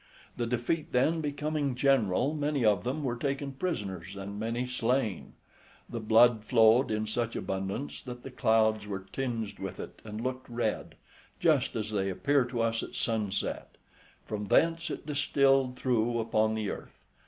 The 0.35 0.47
defeat 0.47 0.93
then 0.93 1.21
becoming 1.21 1.75
general, 1.75 2.33
many 2.33 2.65
of 2.65 2.83
them 2.83 3.03
were 3.03 3.15
taken 3.15 3.51
prisoners 3.51 4.15
and 4.15 4.39
many 4.39 4.65
slain; 4.67 5.33
the 5.87 5.99
blood 5.99 6.43
flowed 6.43 6.89
in 6.89 7.05
such 7.05 7.35
abundance 7.35 8.01
that 8.01 8.23
the 8.23 8.31
clouds 8.31 8.87
were 8.87 9.05
tinged 9.13 9.59
with 9.59 9.79
it 9.79 10.01
and 10.03 10.19
looked 10.19 10.49
red, 10.49 10.95
just 11.39 11.75
as 11.75 11.91
they 11.91 12.09
appear 12.09 12.45
to 12.45 12.61
us 12.63 12.81
at 12.81 12.95
sunset; 12.95 13.77
from 14.25 14.45
thence 14.47 14.89
it 14.89 15.05
distilled 15.05 15.77
through 15.77 16.17
upon 16.17 16.55
the 16.55 16.71
earth. 16.71 17.05